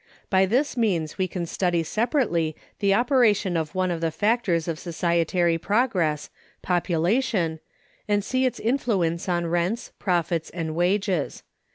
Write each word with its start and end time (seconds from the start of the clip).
By 0.31 0.47
this 0.47 0.75
means 0.75 1.19
we 1.19 1.27
can 1.27 1.45
study 1.45 1.83
separately 1.83 2.55
the 2.79 2.91
operation 2.91 3.55
of 3.55 3.75
one 3.75 3.91
of 3.91 4.01
the 4.01 4.09
factors 4.09 4.67
of 4.67 4.79
societary 4.79 5.61
progress, 5.61 6.31
Population, 6.63 7.59
and 8.07 8.23
see 8.23 8.45
its 8.47 8.59
influence 8.59 9.29
on 9.29 9.45
rents, 9.45 9.91
profits, 9.99 10.49
and 10.49 10.73
wages. 10.73 11.43